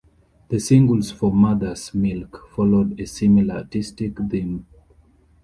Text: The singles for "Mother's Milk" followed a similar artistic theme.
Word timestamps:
The 0.49 0.57
singles 0.59 1.11
for 1.11 1.31
"Mother's 1.31 1.93
Milk" 1.93 2.49
followed 2.55 2.99
a 2.99 3.05
similar 3.05 3.53
artistic 3.57 4.17
theme. 4.31 4.65